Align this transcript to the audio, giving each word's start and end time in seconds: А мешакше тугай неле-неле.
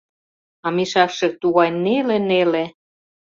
А 0.65 0.67
мешакше 0.75 1.27
тугай 1.41 1.69
неле-неле. 1.83 2.65